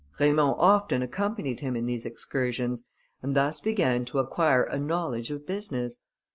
Raymond 0.19 0.55
often 0.57 1.03
accompanied 1.03 1.59
him 1.59 1.75
in 1.75 1.85
these 1.85 2.07
excursions, 2.07 2.89
and 3.21 3.35
thus 3.35 3.61
began 3.61 4.03
to 4.05 4.17
acquire 4.17 4.63
a 4.63 4.79
knowledge 4.79 5.29
of 5.29 5.45
business. 5.45 5.99